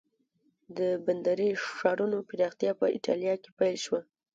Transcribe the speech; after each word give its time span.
د 0.77 0.79
بندري 1.05 1.49
ښارونو 1.75 2.17
پراختیا 2.29 2.71
په 2.79 2.85
ایټالیا 2.95 3.33
کې 3.41 3.49
پیل 3.59 3.75
شوه. 3.85 4.01